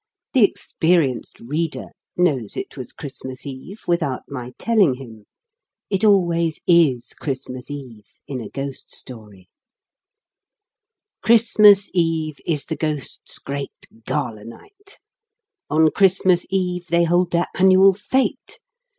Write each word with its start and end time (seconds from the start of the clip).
The 0.33 0.43
experienced 0.43 1.39
reader 1.41 1.89
knows 2.17 2.57
it 2.57 2.75
was 2.75 2.91
Christmas 2.91 3.45
Eve, 3.45 3.83
without 3.87 4.23
my 4.27 4.51
telling 4.57 4.95
him. 4.95 5.25
It 5.91 6.03
always 6.03 6.59
is 6.65 7.13
Christmas 7.13 7.69
Eve, 7.69 8.07
in 8.27 8.41
a 8.41 8.49
ghost 8.49 8.89
story, 8.91 9.47
Christmas 11.23 11.91
Eve 11.93 12.39
is 12.47 12.65
the 12.65 12.75
ghosts' 12.75 13.37
great 13.37 13.85
gala 14.07 14.43
night. 14.43 14.97
On 15.69 15.91
Christmas 15.91 16.47
Eve 16.49 16.87
they 16.87 17.03
hold 17.03 17.29
their 17.29 17.45
annual 17.53 17.93
fete. 17.93 18.57